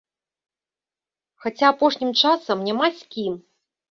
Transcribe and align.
Хаця 1.43 1.67
апошнім 1.73 2.11
часам 2.23 2.57
няма 2.69 2.87
з 3.03 3.13
кім. 3.15 3.33